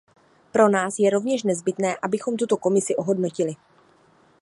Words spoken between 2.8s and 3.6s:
ohodnotili.